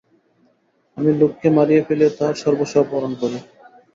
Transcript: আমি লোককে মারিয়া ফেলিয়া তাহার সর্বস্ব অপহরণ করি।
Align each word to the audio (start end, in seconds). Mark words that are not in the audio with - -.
আমি 0.97 1.09
লোককে 1.19 1.47
মারিয়া 1.57 1.83
ফেলিয়া 1.87 2.11
তাহার 2.17 2.35
সর্বস্ব 2.43 2.75
অপহরণ 2.83 3.13
করি। 3.21 3.37